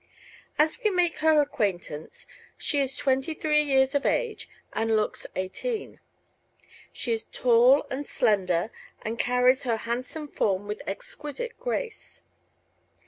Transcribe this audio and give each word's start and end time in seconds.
As 0.57 0.79
we 0.83 0.89
make 0.89 1.19
her 1.19 1.39
acquaintance 1.43 2.25
she 2.57 2.79
is 2.79 2.97
twenty 2.97 3.35
three 3.35 3.61
years 3.61 3.93
of 3.93 4.03
age 4.03 4.49
and 4.73 4.95
looks 4.95 5.27
eighteen. 5.35 5.99
She 6.91 7.13
is 7.13 7.25
tall 7.31 7.85
and 7.91 8.07
slender 8.07 8.71
and 9.03 9.19
carries 9.19 9.61
her 9.61 9.77
handsome 9.77 10.27
form 10.27 10.65
with 10.65 10.81
exquisite 10.87 11.59
grace. 11.59 12.23